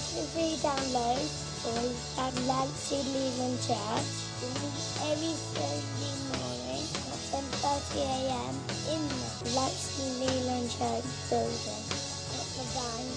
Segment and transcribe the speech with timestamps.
[0.00, 1.20] free download
[1.60, 1.84] from
[2.16, 4.08] Delancey Elim Church.
[4.40, 4.80] We meet
[5.12, 8.54] every Thursday morning at 10.30am
[8.96, 11.84] in the Delancey Elim Church building.
[12.32, 13.12] At the St.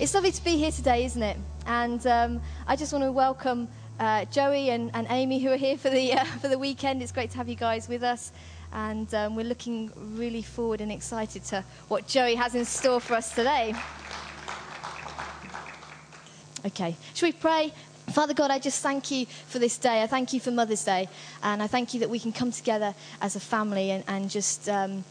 [0.00, 1.36] It's lovely to be here today, isn't it?
[1.66, 3.66] And um, I just want to welcome
[3.98, 7.02] uh, Joey and, and, Amy who are here for the, uh, for the weekend.
[7.02, 8.30] It's great to have you guys with us.
[8.72, 13.14] And um, we're looking really forward and excited to what Joey has in store for
[13.14, 13.74] us today.
[16.66, 17.72] Okay, shall we pray?
[18.12, 20.02] Father God, I just thank you for this day.
[20.02, 21.08] I thank you for Mother's Day.
[21.42, 24.68] And I thank you that we can come together as a family and, and just.
[24.68, 25.04] Um,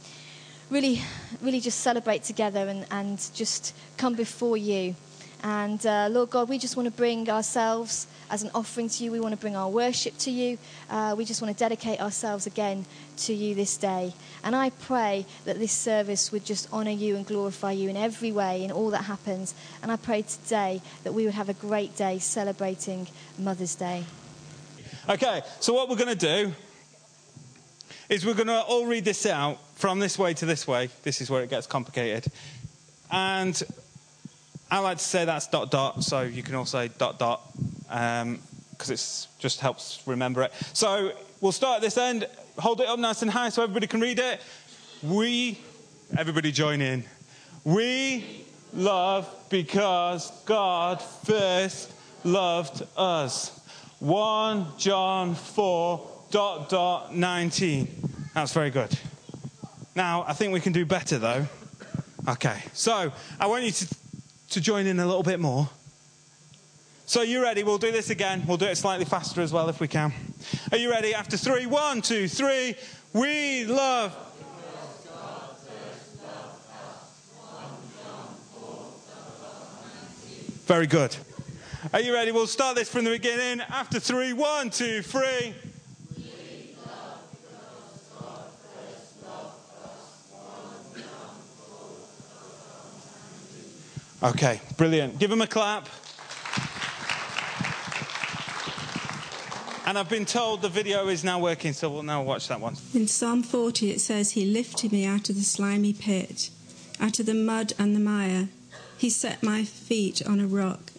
[0.70, 1.02] really,
[1.42, 4.96] really just celebrate together and, and just come before you.
[5.44, 9.12] And uh, Lord God, we just want to bring ourselves as an offering to you.
[9.12, 10.58] We want to bring our worship to you.
[10.90, 12.86] Uh, we just want to dedicate ourselves again
[13.18, 14.14] to you this day.
[14.44, 18.32] And I pray that this service would just honor you and glorify you in every
[18.32, 19.54] way, in all that happens.
[19.82, 23.08] And I pray today that we would have a great day celebrating
[23.38, 24.04] Mother's Day.
[25.10, 26.54] Okay, so what we're going to do
[28.10, 30.90] is we're going to all read this out from this way to this way.
[31.04, 32.32] This is where it gets complicated.
[33.12, 33.62] And
[34.70, 37.42] I like to say that's dot dot, so you can all say dot dot,
[37.84, 38.40] because um,
[38.90, 40.52] it just helps remember it.
[40.74, 44.02] So we'll start at this end, hold it up nice and high so everybody can
[44.02, 44.42] read it.
[45.02, 45.60] We,
[46.18, 47.06] everybody join in.
[47.64, 53.58] We love because God first loved us.
[54.00, 57.88] 1 John 4 dot dot 19.
[58.34, 58.98] That's very good.
[59.96, 61.48] Now, I think we can do better though.
[62.28, 63.96] Okay, so I want you to,
[64.50, 65.70] to join in a little bit more.
[67.06, 67.64] So, you ready?
[67.64, 68.44] We'll do this again.
[68.46, 70.12] We'll do it slightly faster as well if we can.
[70.72, 71.14] Are you ready?
[71.14, 72.76] After three, one, two, three.
[73.14, 74.16] We love.
[80.66, 81.16] Very good.
[81.94, 82.34] Are you ready?
[82.34, 83.62] We'll start this from the beginning.
[83.70, 85.56] After three, one, two, three.
[94.24, 95.20] Okay, brilliant.
[95.20, 95.88] Give him a clap.
[99.86, 102.76] And I've been told the video is now working, so we'll now watch that one.
[102.96, 106.50] In Psalm 40, it says, He lifted me out of the slimy pit,
[107.00, 108.50] out of the mud and the mire.
[108.98, 110.92] He set my feet on a rock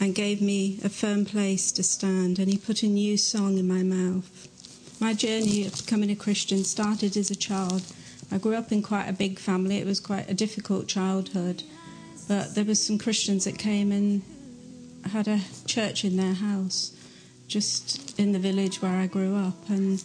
[0.00, 3.68] and gave me a firm place to stand, and He put a new song in
[3.68, 4.48] my mouth.
[5.00, 7.82] My journey of becoming a Christian started as a child.
[8.32, 9.78] I grew up in quite a big family.
[9.78, 11.62] It was quite a difficult childhood.
[12.32, 14.22] But there was some Christians that came and
[15.04, 16.96] had a church in their house,
[17.46, 20.02] just in the village where I grew up, and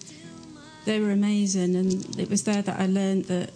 [0.84, 1.74] they were amazing.
[1.78, 3.52] And it was there that I learned that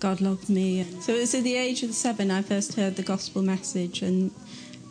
[0.00, 0.84] God loved me.
[1.00, 4.32] So it was at the age of seven I first heard the gospel message and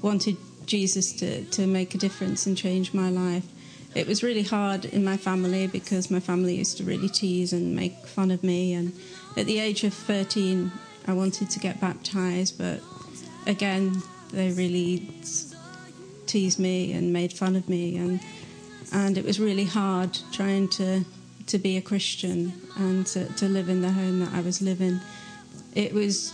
[0.02, 3.46] wanted Jesus to, to make a difference and change my life.
[3.94, 7.76] It was really hard in my family because my family used to really tease and
[7.76, 8.74] make fun of me.
[8.74, 8.92] And
[9.38, 10.72] at the age of 13,
[11.06, 12.82] I wanted to get baptized, but
[13.48, 15.10] again, they really
[16.26, 18.20] teased me and made fun of me, and
[18.92, 21.06] and it was really hard trying to
[21.48, 25.00] to be a Christian and to, to live in the home that I was living.
[25.76, 26.34] It was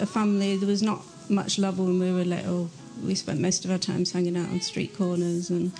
[0.00, 0.56] a family.
[0.56, 2.70] There was not much love when we were little.
[3.04, 5.72] We spent most of our times hanging out on street corners, and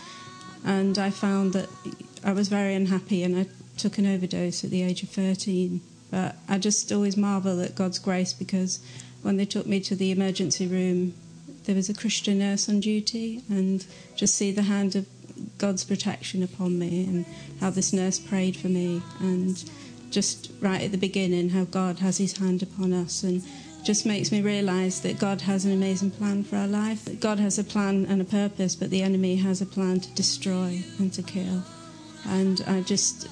[0.65, 1.69] and I found that
[2.25, 3.47] I was very unhappy, and I
[3.77, 5.81] took an overdose at the age of thirteen.
[6.11, 8.81] But I just always marvel at God's grace because
[9.23, 11.15] when they took me to the emergency room,
[11.65, 13.87] there was a Christian nurse on duty, and
[14.17, 15.07] just see the hand of
[15.59, 17.25] God's protection upon me, and
[17.61, 19.65] how this nurse prayed for me, and
[20.11, 23.43] just right at the beginning, how God has His hand upon us, and
[23.85, 27.09] just makes me realise that God has an amazing plan for our life.
[27.19, 30.83] God has a plan and a purpose, but the enemy has a plan to destroy
[30.99, 31.65] and to kill.
[32.27, 33.27] And I just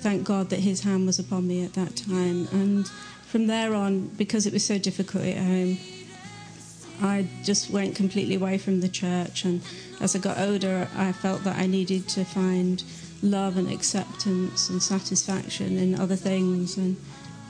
[0.00, 2.90] thank God that His hand was upon me at that time, and
[3.36, 5.76] from there on, because it was so difficult at home,
[7.02, 9.44] I just went completely away from the church.
[9.44, 9.60] And
[10.00, 12.82] as I got older, I felt that I needed to find
[13.22, 16.96] love and acceptance and satisfaction in other things and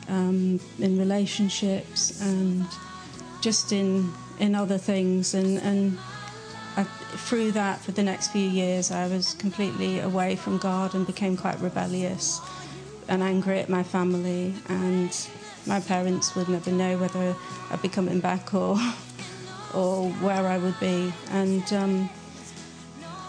[0.09, 2.67] um, in relationships and
[3.41, 5.99] just in in other things and and
[6.77, 6.83] I,
[7.29, 11.37] through that for the next few years I was completely away from God and became
[11.37, 12.41] quite rebellious
[13.09, 15.11] and angry at my family and
[15.67, 17.35] my parents would never know whether
[17.71, 18.79] I'd be coming back or
[19.75, 21.13] or where I would be.
[21.31, 22.11] And um,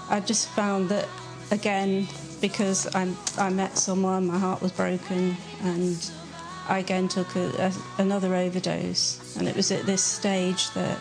[0.10, 1.08] I just found that
[1.52, 2.08] again
[2.40, 6.12] because I, I met someone my heart was broken and
[6.70, 9.36] I again took a, a, another overdose.
[9.38, 10.98] And it was at this stage that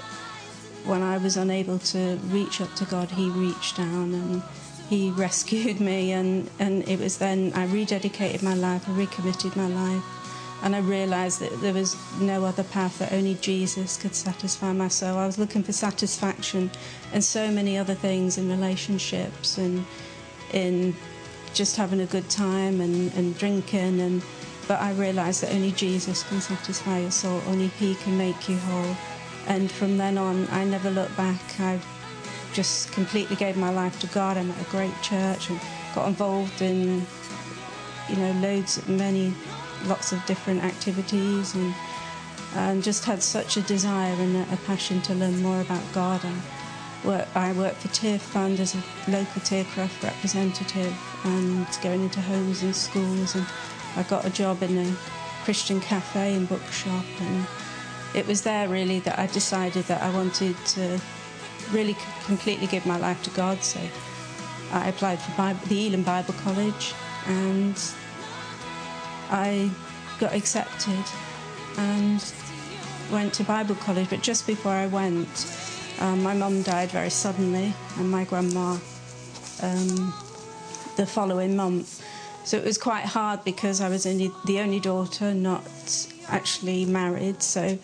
[0.84, 4.42] when I was unable to reach up to God he reached down and
[4.88, 6.12] he rescued me.
[6.12, 10.04] And, and it was then I rededicated my life I recommitted my life
[10.62, 14.88] and I realized that there was no other path that only Jesus could satisfy my
[14.88, 15.19] soul.
[15.19, 16.70] I was looking for satisfaction
[17.12, 19.85] in so many other things in relationships and
[20.53, 20.97] in
[21.53, 24.23] just having a good time and, and drinking and
[24.69, 28.56] but I realized that only Jesus can satisfy your soul, only he can make you
[28.56, 28.97] whole.
[29.47, 31.41] And from then on I never looked back.
[31.61, 31.79] I
[32.53, 34.37] just completely gave my life to God.
[34.37, 35.61] I met a great church and
[35.94, 37.06] got involved in
[38.08, 39.35] you know loads many
[39.86, 41.74] lots of different activities and,
[42.54, 46.20] and just had such a desire and a, a passion to learn more about God.
[46.24, 50.94] I work, I work for Tearfund as a local Tearcraft representative
[51.24, 53.46] and going into homes and schools and
[53.96, 54.96] I got a job in a
[55.44, 57.46] Christian cafe and bookshop and
[58.14, 61.00] it was there really that I decided that I wanted to
[61.72, 63.80] really completely give my life to God so
[64.72, 66.94] I applied for Bible, the Elim Bible College
[67.26, 67.76] and
[69.31, 69.70] I
[70.19, 71.05] got accepted
[71.78, 72.25] and
[73.11, 74.11] went to Bible college.
[74.11, 75.46] But just before I went,
[76.00, 78.78] um, my mum died very suddenly, and my grandma
[79.62, 80.14] um,
[80.96, 82.02] the following month.
[82.44, 85.64] So it was quite hard because I was only the only daughter, not
[86.29, 87.43] actually married.
[87.43, 87.79] So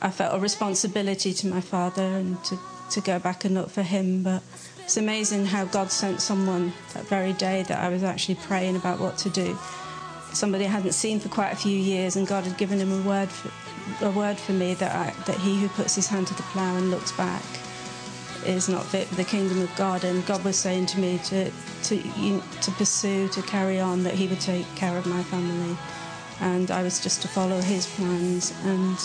[0.00, 2.58] I felt a responsibility to my father and to,
[2.90, 4.22] to go back and look for him.
[4.22, 4.42] But
[4.78, 8.98] it's amazing how God sent someone that very day that I was actually praying about
[8.98, 9.56] what to do
[10.32, 13.02] somebody I hadn't seen for quite a few years, and God had given him a
[13.02, 13.50] word for,
[14.04, 16.76] a word for me that I, that he who puts his hand to the plough
[16.76, 17.42] and looks back
[18.46, 20.04] is not fit for the kingdom of God.
[20.04, 21.50] And God was saying to me to
[21.84, 25.76] to you, to pursue, to carry on, that He would take care of my family,
[26.40, 28.52] and I was just to follow His plans.
[28.64, 28.96] And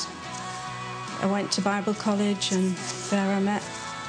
[1.21, 2.75] I went to Bible college, and
[3.10, 3.63] there I met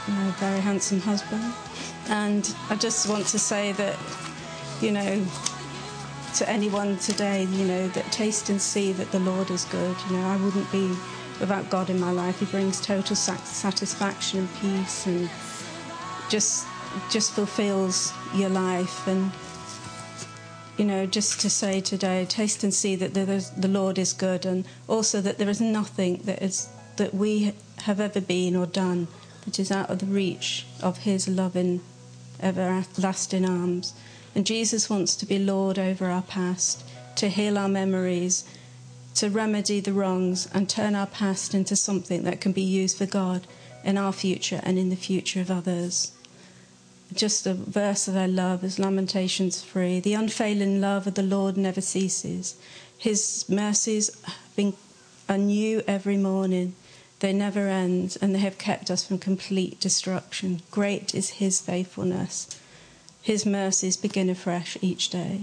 [0.08, 1.52] my very handsome husband.
[2.08, 3.96] And I just want to say that,
[4.80, 5.24] you know,
[6.36, 9.96] to anyone today, you know, that taste and see that the Lord is good.
[10.08, 10.88] You know, I wouldn't be
[11.40, 12.40] without God in my life.
[12.40, 15.30] He brings total satisfaction and peace, and
[16.28, 16.66] just
[17.10, 19.06] just fulfills your life.
[19.06, 19.32] And
[20.76, 24.66] you know, just to say today, taste and see that the Lord is good, and
[24.88, 29.08] also that there is nothing that is that we have ever been or done
[29.44, 31.80] that is out of the reach of His loving,
[32.42, 33.94] everlasting arms.
[34.36, 38.44] And Jesus wants to be Lord over our past, to heal our memories,
[39.14, 43.06] to remedy the wrongs, and turn our past into something that can be used for
[43.06, 43.46] God
[43.82, 46.12] in our future and in the future of others.
[47.14, 50.00] Just a verse that I love is Lamentations 3.
[50.00, 52.56] The unfailing love of the Lord never ceases.
[52.98, 54.10] His mercies
[55.30, 56.74] are new every morning.
[57.20, 60.60] They never end, and they have kept us from complete destruction.
[60.70, 62.60] Great is his faithfulness.
[63.26, 65.40] His mercies begin afresh each day.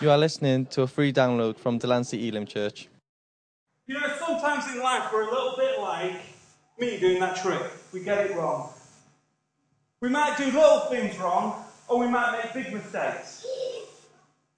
[0.00, 2.88] You are listening to a free download from Delancey Elim Church.
[3.86, 6.22] You know, sometimes in life we're a little bit like
[6.80, 7.70] me doing that trick.
[7.92, 8.70] We get it wrong.
[10.00, 13.44] We might do little things wrong, or we might make big mistakes.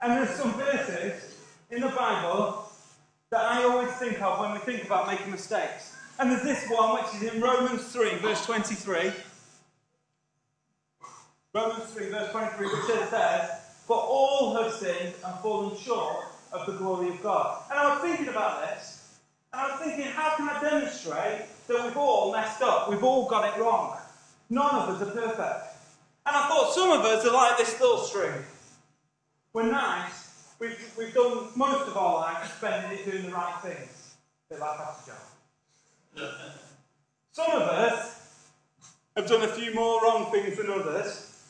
[0.00, 1.34] And there's some verses
[1.72, 2.69] in the Bible
[3.30, 5.96] that I always think of when we think about making mistakes.
[6.18, 9.12] And there's this one, which is in Romans 3, verse 23.
[11.54, 13.50] Romans 3, verse 23, which says,
[13.86, 17.62] For all have sinned and fallen short of the glory of God.
[17.70, 19.18] And I was thinking about this,
[19.52, 22.90] and I was thinking, how can I demonstrate that we've all messed up?
[22.90, 23.98] We've all got it wrong.
[24.48, 25.66] None of us are perfect.
[26.26, 28.44] And I thought some of us are like this little string.
[29.52, 30.29] We're nice,
[30.60, 34.14] We've, we've done most of our life spending it doing the right things.
[34.50, 35.12] A bit like Pastor
[36.16, 36.28] John.
[37.32, 38.50] Some of us
[39.16, 41.44] have done a few more wrong things than others.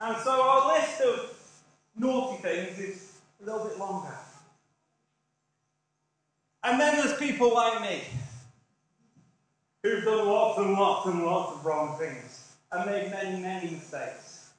[0.00, 1.34] And so our list of
[1.98, 4.16] naughty things is a little bit longer.
[6.64, 8.00] And then there's people like me
[9.82, 14.50] who've done lots and lots and lots of wrong things and made many, many mistakes.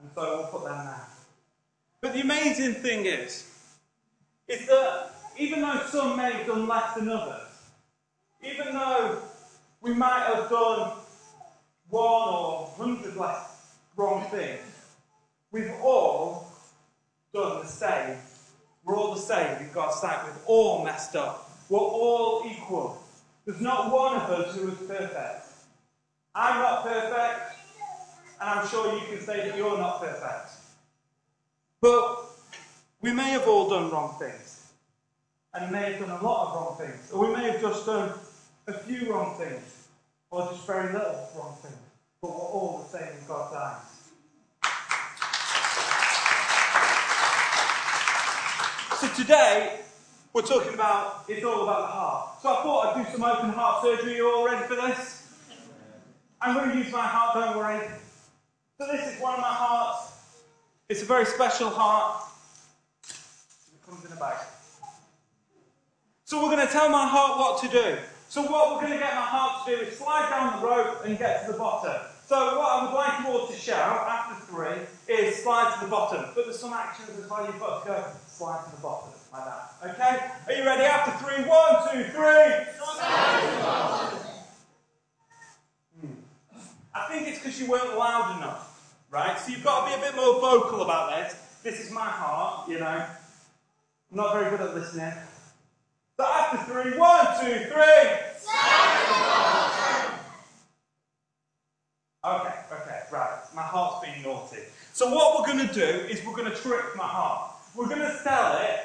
[0.00, 1.15] And so we'll put them down.
[2.00, 3.44] But the amazing thing is,
[4.48, 7.42] is that even though some may have done less than others,
[8.42, 9.18] even though
[9.80, 10.92] we might have done
[11.88, 14.60] one or hundred less wrong things,
[15.50, 16.46] we've all
[17.32, 18.16] done the same.
[18.84, 20.24] We're all the same in God's sight.
[20.26, 21.50] We've all messed up.
[21.68, 23.02] We're all equal.
[23.44, 25.46] There's not one of us who is perfect.
[26.34, 27.56] I'm not perfect,
[28.40, 30.50] and I'm sure you can say that you're not perfect.
[31.86, 32.18] But
[33.00, 34.72] we may have all done wrong things,
[35.54, 37.86] and we may have done a lot of wrong things, or we may have just
[37.86, 38.10] done
[38.66, 39.86] a few wrong things,
[40.32, 41.76] or just very little wrong things,
[42.20, 44.10] but we're all the same in God's eyes.
[48.98, 49.78] So today,
[50.32, 52.42] we're talking about, it's all about the heart.
[52.42, 54.16] So I thought I'd do some open heart surgery.
[54.16, 55.28] You all ready for this?
[56.40, 57.88] I'm going to use my heart, don't worry.
[58.76, 60.05] So this is one of my hearts.
[60.88, 62.22] It's a very special heart.
[63.08, 64.38] It comes in a bag.
[66.24, 67.96] So we're going to tell my heart what to do.
[68.28, 71.04] So what we're going to get my heart to do is slide down the rope
[71.04, 72.02] and get to the bottom.
[72.26, 75.90] So what I would like you all to shout after three is slide to the
[75.90, 76.24] bottom.
[76.36, 79.44] But there's some actions as well you've got to go slide to the bottom like
[79.44, 79.72] that.
[79.90, 80.26] Okay?
[80.46, 80.84] Are you ready?
[80.84, 82.74] After three, one, two, three.
[82.78, 84.18] Slide to the bottom.
[86.94, 88.75] I think it's because you weren't loud enough,
[89.10, 89.38] right?
[89.38, 91.34] So you've got to be a bit more vocal about this.
[91.62, 92.86] This is my heart, you know.
[92.86, 95.12] I'm not very good at listening.
[96.16, 98.10] So after three, one, two, three.
[102.24, 103.38] Okay, okay, right.
[103.54, 104.62] My heart's being naughty.
[104.92, 107.52] So what we're going to do is we're going to trick my heart.
[107.74, 108.80] We're going to tell it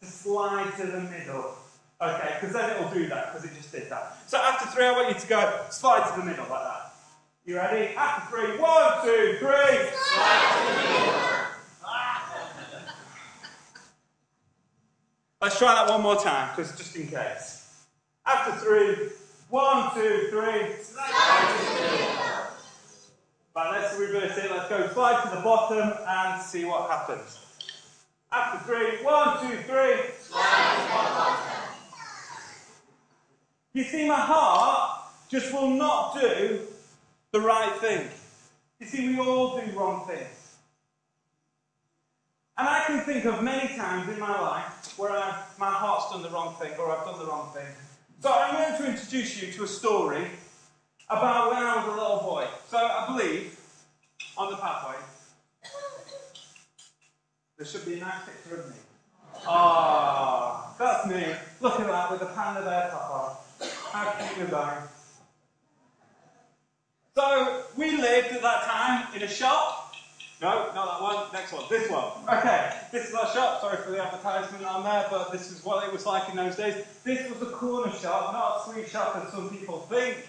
[0.00, 1.56] to slide to the middle.
[2.02, 4.18] Okay, because then it'll do that, because it just did that.
[4.26, 6.83] So after three, I want you to go slide to the middle like that.
[7.46, 7.94] You ready?
[7.94, 9.90] After three, one, two, three.
[15.42, 17.84] Let's try that one more time, because just in case.
[18.24, 19.10] After three,
[19.50, 20.72] one, two, three.
[23.54, 24.50] Right, let's reverse it.
[24.50, 27.40] Let's go slide to the bottom and see what happens.
[28.32, 30.00] After three, one, two, three.
[33.74, 36.68] You see, my heart just will not do
[37.34, 38.08] the right thing.
[38.78, 40.56] You see, we all do wrong things.
[42.56, 46.22] And I can think of many times in my life where I've, my heart's done
[46.22, 47.66] the wrong thing or I've done the wrong thing.
[48.20, 50.28] So I'm going to introduce you to a story
[51.10, 52.46] about when I was a little boy.
[52.68, 53.58] So I believe
[54.38, 54.94] on the pathway
[57.56, 58.76] there should be a nice picture of me.
[59.44, 61.34] Ah, oh, that's me.
[61.60, 63.68] Look at that with the panda bear top on.
[63.90, 64.93] How cute is that?
[67.16, 69.94] So we lived at that time in a shop.
[70.42, 71.32] No, not that one.
[71.32, 71.62] Next one.
[71.70, 72.10] This one.
[72.28, 73.60] Okay, this is our shop.
[73.60, 76.56] Sorry for the advertisement on there, but this is what it was like in those
[76.56, 76.84] days.
[77.04, 80.26] This was a corner shop, not a sweet shop as some people think.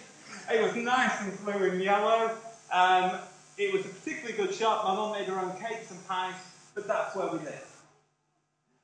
[0.53, 2.37] It was nice and blue and yellow.
[2.71, 3.17] Um,
[3.57, 4.85] it was a particularly good shop.
[4.85, 6.35] My mum made her own cakes and pies,
[6.75, 7.65] but that's where we lived.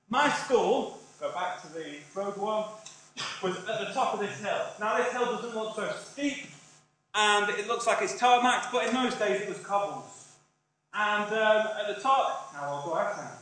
[0.10, 2.66] My school, go back to the road one,
[3.44, 4.66] was at the top of this hill.
[4.80, 6.48] Now, this hill doesn't look so steep,
[7.14, 10.36] and it looks like it's tarmacked, but in those days it was cobbles.
[10.94, 13.38] And um, at the top, now I'll go outside.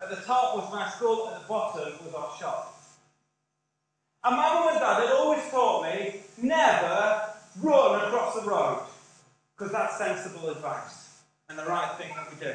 [0.00, 2.82] At the top was my school, at the bottom was our shop.
[4.24, 7.22] And my mum and dad had always taught me never
[7.60, 8.86] run across the road,
[9.56, 12.54] because that's sensible advice and the right thing that we do.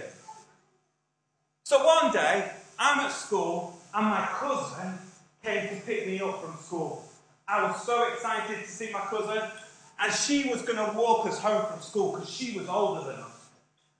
[1.64, 4.98] So one day, I'm at school, and my cousin
[5.44, 7.09] came to pick me up from school.
[7.50, 9.42] I was so excited to see my cousin,
[10.00, 13.20] and she was going to walk us home from school because she was older than
[13.20, 13.50] us.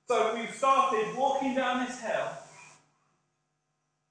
[0.08, 2.30] So we started walking down this hill,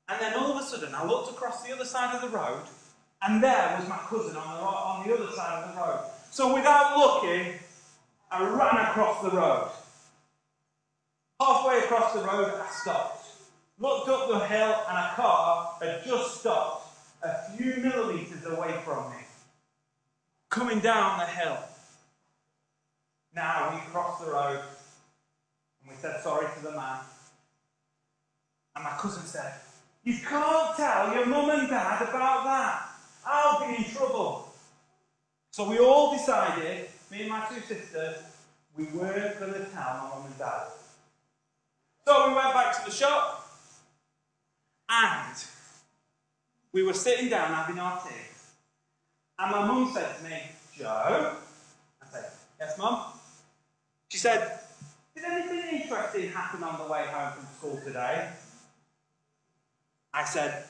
[0.08, 2.62] and then all of a sudden I looked across the other side of the road,
[3.22, 6.00] and there was my cousin on the, on the other side of the road.
[6.30, 7.54] So without looking,
[8.30, 9.70] I ran across the road.
[11.40, 13.24] Halfway across the road, I stopped,
[13.78, 16.86] looked up the hill, and a car had just stopped
[17.22, 19.16] a few millimetres away from me,
[20.58, 21.58] coming down the hill.
[23.34, 24.60] Now we crossed the road,
[25.80, 26.98] and we said sorry to the man.
[28.74, 29.52] And my cousin said,
[30.02, 32.88] You can't tell your mum and dad about that.
[33.24, 34.52] I'll be in trouble.
[35.50, 38.16] So we all decided, me and my two sisters,
[38.76, 40.68] we weren't going to tell my mum and dad.
[42.04, 43.48] So we went back to the shop,
[44.88, 45.36] and
[46.72, 48.14] we were sitting down having our tea,
[49.38, 50.42] and my mum said to me,
[50.76, 51.36] Joe,
[52.02, 52.30] I said,
[52.60, 53.02] Yes, mum.
[54.08, 54.58] She said,
[55.14, 58.28] Did anything interesting happen on the way home from school today?
[60.12, 60.64] I said,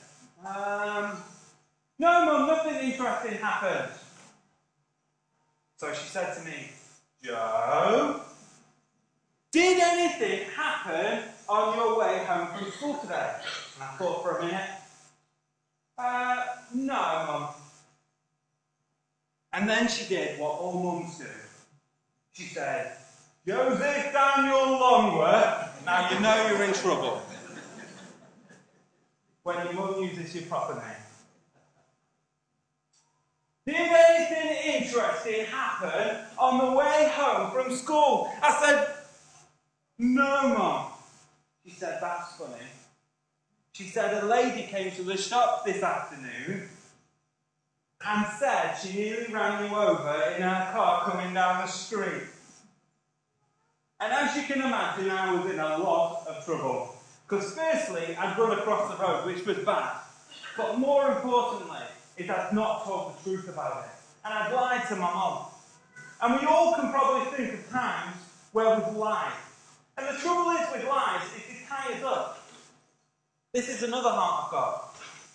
[0.45, 1.17] Um,
[1.97, 3.91] no, mum, nothing interesting happened.
[5.77, 6.71] So she said to me,
[7.23, 8.21] Joe,
[9.51, 13.33] did anything happen on your way home from school today?
[13.75, 14.69] And I thought for a minute,
[15.97, 16.93] uh, no,
[17.27, 17.47] mum.
[19.53, 21.25] And then she did what all mums do.
[22.31, 22.95] She said,
[23.47, 27.21] Joseph Daniel Longworth, now you know you're in trouble.
[29.43, 30.83] When your mum uses your proper name.
[33.65, 38.31] Did anything interesting happen on the way home from school?
[38.41, 38.87] I said,
[39.97, 40.85] No, Mum.
[41.65, 42.65] She said, That's funny.
[43.73, 46.68] She said, A lady came to the shop this afternoon
[48.05, 52.23] and said she nearly ran you over in her car coming down the street.
[53.99, 56.95] And as you can imagine, I was in a lot of trouble.
[57.27, 59.97] Because firstly, I'd run across the road, which was bad.
[60.55, 61.85] But more importantly,
[62.17, 63.91] is I'd not told the truth about it.
[64.23, 65.45] And I'd lied to my mum.
[66.21, 68.15] And we all can probably think of times
[68.53, 69.33] where we've lied.
[69.97, 72.47] And the trouble is with lies, is it ties up.
[73.53, 74.81] This is another heart of God.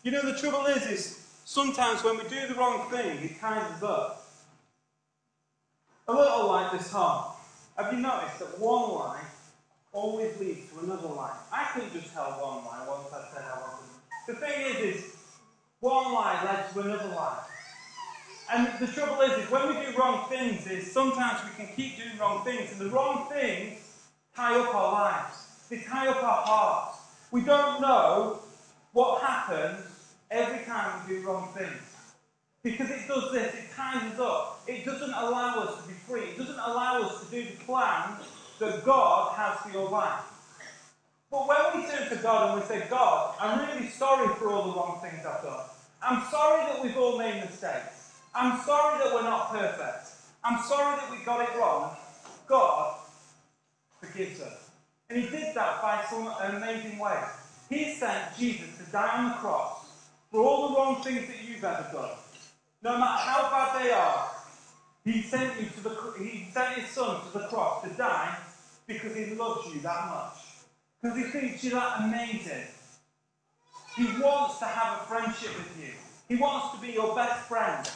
[0.02, 3.70] You know, the trouble is, is sometimes when we do the wrong thing, it ties
[3.72, 4.26] us up.
[6.08, 7.36] A little like this heart.
[7.76, 9.22] Have you noticed that one lie
[9.92, 11.36] always leads to another lie?
[11.52, 13.90] I couldn't just tell one lie once I said I wasn't.
[14.26, 15.16] The thing is, is
[15.80, 17.44] one lie led to another lie.
[18.52, 21.96] And the trouble is, is when we do wrong things, is sometimes we can keep
[21.96, 23.80] doing wrong things, and the wrong things
[24.36, 25.66] tie up our lives.
[25.70, 26.98] They tie up our hearts.
[27.30, 28.40] We don't know
[28.92, 29.93] what happens
[30.30, 31.94] every time we do wrong things.
[32.62, 34.62] Because it does this, it ties us up.
[34.66, 36.22] It doesn't allow us to be free.
[36.22, 38.16] It doesn't allow us to do the plan
[38.58, 40.22] that God has for your life.
[41.30, 44.62] But when we turn to God and we say, God, I'm really sorry for all
[44.70, 45.64] the wrong things I've done.
[46.02, 48.12] I'm sorry that we've all made mistakes.
[48.34, 50.12] I'm sorry that we're not perfect.
[50.44, 51.90] I'm sorry that we got it wrong.
[52.46, 52.94] God
[54.00, 54.70] forgives us.
[55.10, 57.24] And He did that by some amazing ways.
[57.68, 59.73] He sent Jesus to die on the cross
[60.34, 62.10] for all the wrong things that you've ever done.
[62.82, 64.30] No matter how bad they are,
[65.04, 68.36] He sent you to the He sent His Son to the cross to die
[68.88, 70.34] because He loves you that much.
[71.00, 72.66] Because He thinks you're that amazing.
[73.96, 75.92] He wants to have a friendship with you.
[76.26, 77.88] He wants to be your best friend.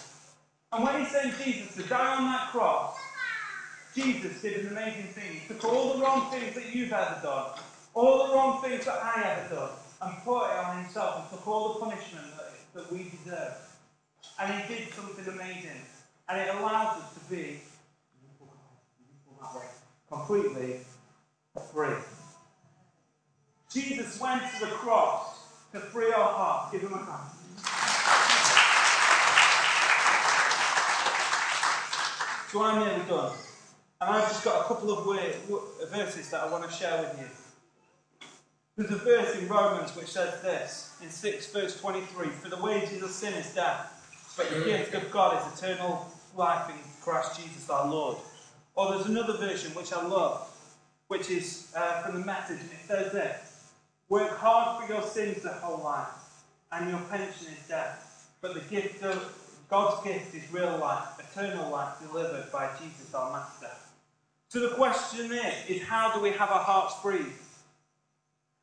[0.71, 2.97] And when he sent Jesus to die on that cross,
[3.97, 5.41] Jesus did an amazing thing.
[5.41, 7.59] He took all the wrong things that you've ever done,
[7.95, 11.47] all the wrong things that I ever done, and put it on himself and took
[11.49, 13.57] all the punishment that, that we deserve.
[14.41, 15.83] And he did something amazing.
[16.29, 17.61] And it allows us to be
[20.11, 20.81] completely
[21.73, 21.95] free.
[23.73, 25.39] Jesus went to the cross
[25.73, 26.73] to free our hearts.
[26.73, 27.31] Give him a hand.
[32.51, 33.33] So I'm nearly done.
[34.01, 35.05] And I've just got a couple of
[35.91, 37.48] verses that I want to share with you.
[38.79, 43.03] There's a verse in Romans which says this, in 6 verse 23, For the wages
[43.03, 43.91] of sin is death,
[44.37, 48.19] but the gift of God is eternal life in Christ Jesus our Lord.
[48.77, 50.49] Or there's another version which I love,
[51.09, 53.73] which is uh, from the message, and it says this,
[54.09, 56.07] Work hard for your sins the whole life,
[56.71, 58.31] and your pension is death.
[58.41, 63.33] But the gift of God's gift is real life, eternal life delivered by Jesus our
[63.33, 63.73] Master.
[64.47, 67.27] So the question is, is how do we have our hearts free?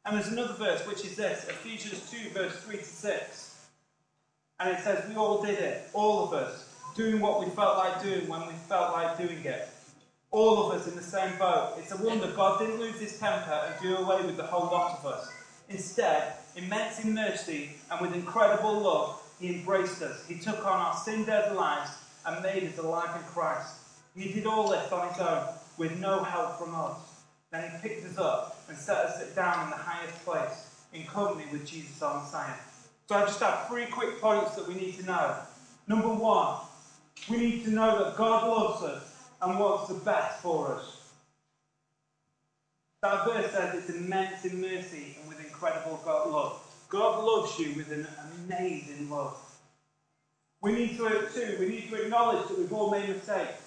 [0.06, 3.68] And there's another verse which is this, Ephesians 2, verse 3 to 6.
[4.60, 8.04] And it says, We all did it, all of us, doing what we felt like
[8.04, 9.68] doing when we felt like doing it.
[10.30, 11.76] All of us in the same boat.
[11.78, 15.00] It's a wonder God didn't lose his temper and do away with the whole lot
[15.00, 15.28] of us.
[15.70, 20.26] Instead, immense in mercy and with incredible love, he embraced us.
[20.28, 21.92] He took on our sin dead lives
[22.26, 23.76] and made us alive in Christ.
[24.16, 26.98] He did all this on his own with no help from us.
[27.62, 31.46] Then he picked us up and set us down in the highest place in company
[31.52, 32.56] with Jesus our Messiah.
[33.10, 35.36] So I just have three quick points that we need to know.
[35.88, 36.56] Number one,
[37.30, 39.00] we need to know that God loves us
[39.42, 40.98] and wants the best for us.
[43.04, 46.54] That verse says it's immense in mercy and with incredible God love.
[46.90, 49.34] God loves you with an amazing love.
[50.62, 53.65] We need to, too, we need to acknowledge that we've all made mistakes.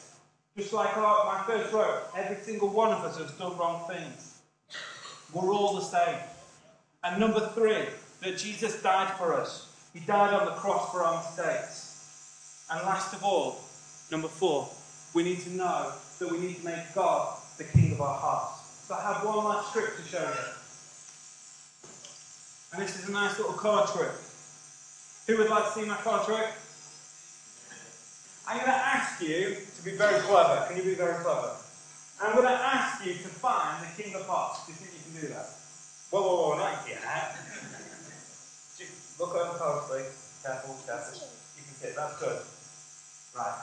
[0.58, 4.40] Just like my first wrote, every single one of us has done wrong things.
[5.32, 6.18] We're all the same.
[7.04, 7.84] And number three,
[8.22, 9.68] that Jesus died for us.
[9.94, 12.66] He died on the cross for our mistakes.
[12.72, 13.60] And last of all,
[14.10, 14.68] number four,
[15.14, 18.86] we need to know that we need to make God the king of our hearts.
[18.88, 20.52] So I have one last trick to show you.
[22.72, 24.10] And this is a nice little card trick.
[25.28, 26.48] Who would like to see my card trick?
[28.48, 30.64] I'm going to ask you to be very clever.
[30.68, 31.52] Can you be very clever?
[32.16, 34.64] I'm going to ask you to find the king of hearts.
[34.64, 35.52] Do you think you can do that?
[36.08, 37.04] Whoa, whoa, whoa, not yet.
[39.20, 40.00] Look at them closely.
[40.40, 41.28] Careful, careful.
[41.60, 41.96] You can see it.
[41.96, 42.40] That's good.
[43.36, 43.60] Right.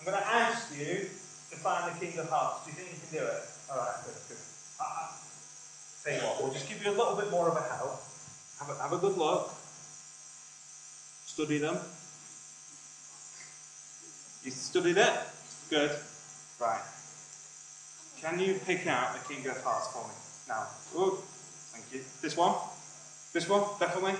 [0.00, 1.04] I'm going to ask you
[1.52, 2.64] to find the king of hearts.
[2.64, 3.42] Do you think you can do it?
[3.68, 4.40] All right, good, good.
[4.80, 5.12] Uh,
[6.04, 8.00] tell you what, we'll just give you a little bit more of a help.
[8.64, 9.52] Have a, have a good look.
[11.28, 11.76] Study them.
[14.48, 15.12] You studied it?
[15.68, 15.90] Good.
[16.58, 16.80] Right.
[18.18, 20.14] Can you pick out the king of hearts for me?
[20.48, 20.64] Now.
[20.96, 21.18] Ooh,
[21.68, 22.00] thank you.
[22.22, 22.54] This one?
[23.34, 23.64] This one?
[23.78, 24.14] Definitely?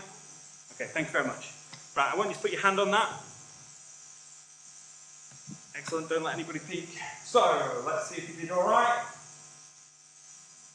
[0.74, 1.54] Okay, thank you very much.
[1.96, 3.08] Right, I want you to put your hand on that.
[5.74, 6.90] Excellent, don't let anybody peek.
[7.24, 7.40] So,
[7.86, 9.00] let's see if you did alright.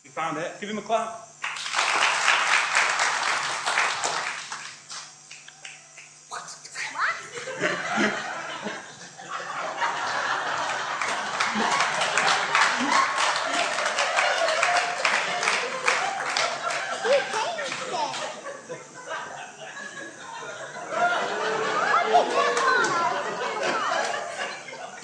[0.03, 0.51] You found it.
[0.61, 1.27] Give him a clap.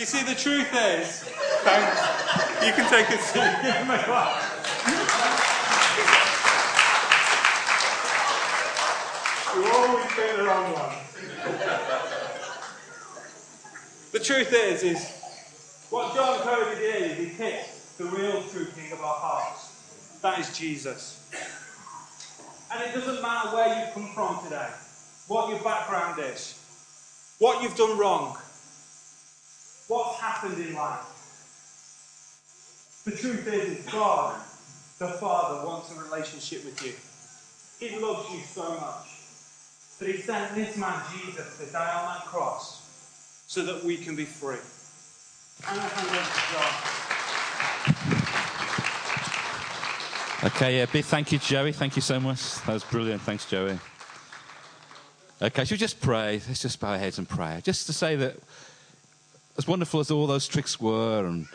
[0.10, 1.22] See, the truth is,
[1.62, 2.65] thanks.
[2.65, 3.43] You can take a seat.
[9.56, 10.95] You always pick the wrong one.
[14.13, 15.04] the truth is, is
[15.89, 20.19] what John Cody did is he picked the real true king of our hearts.
[20.22, 21.30] That is Jesus.
[22.72, 24.69] And it doesn't matter where you've come from today,
[25.28, 28.38] what your background is, what you've done wrong,
[29.89, 31.04] what's happened in life.
[33.06, 34.39] The truth is, God,
[34.99, 36.93] the Father, wants a relationship with you.
[37.80, 39.08] He loves you so much
[39.99, 42.86] that He sent this man, Jesus, to die on that cross
[43.47, 44.58] so that we can be free.
[45.62, 46.73] To hand over to John.
[50.52, 51.73] Okay, yeah, big thank you, Joey.
[51.73, 52.62] Thank you so much.
[52.62, 53.21] That was brilliant.
[53.23, 53.78] Thanks, Joey.
[55.41, 56.41] Okay, should we just pray?
[56.47, 57.60] Let's just bow our heads and pray.
[57.63, 58.38] Just to say that
[59.60, 61.45] as wonderful as all those tricks were, and,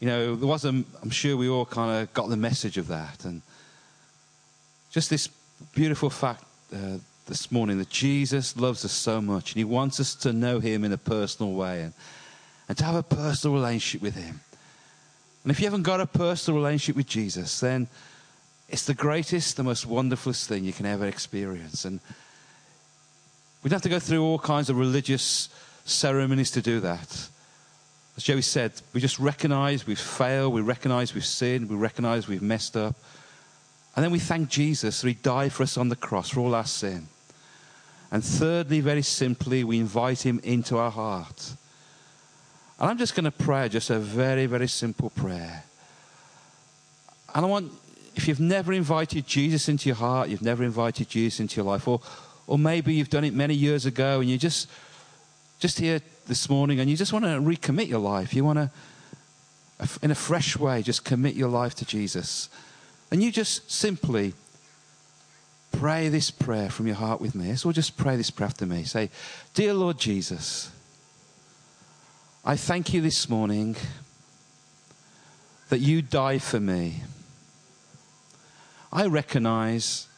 [0.00, 2.88] you know, there was, a, I'm sure we all kind of got the message of
[2.88, 3.26] that.
[3.26, 3.42] And
[4.90, 5.28] just this
[5.74, 6.42] beautiful fact
[6.74, 6.96] uh,
[7.26, 10.84] this morning that Jesus loves us so much and he wants us to know him
[10.84, 11.92] in a personal way and,
[12.66, 14.40] and to have a personal relationship with him.
[15.44, 17.88] And if you haven't got a personal relationship with Jesus, then
[18.70, 21.84] it's the greatest, the most wonderfulest thing you can ever experience.
[21.84, 22.00] And
[23.62, 25.50] we don't have to go through all kinds of religious
[25.84, 27.28] ceremonies to do that.
[28.16, 32.42] As Joey said, we just recognize we've failed, we recognize we've sinned, we recognize we've
[32.42, 32.96] messed up.
[33.96, 36.54] And then we thank Jesus that He died for us on the cross for all
[36.54, 37.08] our sin.
[38.10, 41.54] And thirdly, very simply, we invite Him into our heart.
[42.78, 45.64] And I'm just going to pray just a very, very simple prayer.
[47.34, 47.72] And I want,
[48.16, 51.86] if you've never invited Jesus into your heart, you've never invited Jesus into your life,
[51.86, 52.00] or,
[52.46, 54.68] or maybe you've done it many years ago and you just,
[55.60, 58.34] just here this morning and you just want to recommit your life.
[58.34, 58.70] You want to,
[60.02, 62.48] in a fresh way, just commit your life to Jesus.
[63.10, 64.32] And you just simply
[65.70, 67.54] pray this prayer from your heart with me.
[67.56, 68.84] So just pray this prayer after me.
[68.84, 69.10] Say,
[69.52, 70.70] Dear Lord Jesus,
[72.42, 73.76] I thank you this morning
[75.68, 77.02] that you died for me.
[78.90, 80.08] I recognize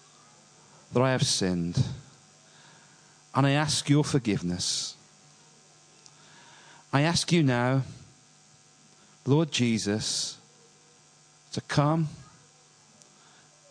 [0.93, 1.85] that I have sinned
[3.35, 4.97] and I ask your forgiveness.
[6.93, 7.83] I ask you now,
[9.25, 10.37] Lord Jesus,
[11.53, 12.09] to come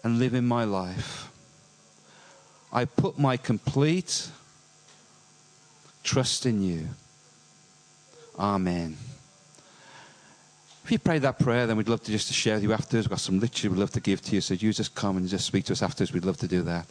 [0.03, 1.29] and live in my life.
[2.73, 4.29] I put my complete
[6.03, 6.87] trust in you.
[8.39, 8.97] Amen.
[10.83, 13.05] If you prayed that prayer, then we'd love to just to share with you afterwards.
[13.05, 14.41] We've got some literature we'd love to give to you.
[14.41, 16.11] So you just come and just speak to us afterwards.
[16.11, 16.87] We'd love to do that.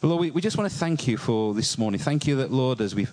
[0.00, 2.00] But Lord, we, we just want to thank you for this morning.
[2.00, 3.12] Thank you that, Lord, as we've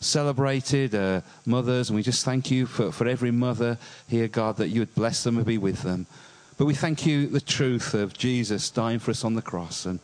[0.00, 4.68] celebrated uh, mothers, and we just thank you for, for every mother here, God, that
[4.68, 6.06] you would bless them and be with them.
[6.56, 10.00] But we thank you the truth of Jesus dying for us on the cross and,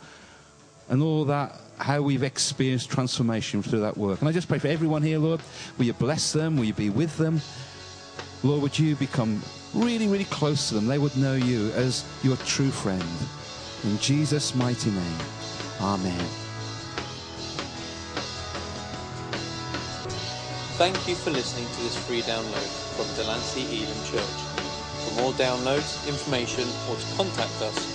[0.89, 4.21] and all that, how we've experienced transformation through that work.
[4.21, 5.41] And I just pray for everyone here, Lord,
[5.79, 6.57] will you bless them?
[6.57, 7.41] Will you be with them?
[8.45, 10.87] Lord, would you become really, really close to them?
[10.87, 13.03] They would know you as your true friend.
[13.83, 15.19] In Jesus' mighty name,
[15.81, 16.44] Amen.
[20.77, 24.41] Thank you for listening to this free download from Delancey Elim Church.
[25.07, 27.87] For more downloads, information, or to contact us,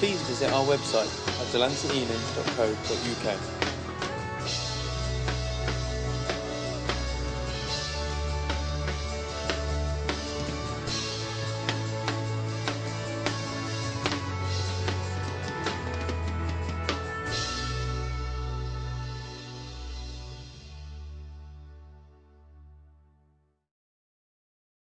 [0.00, 3.63] please visit our website at delanceyelim.co.uk.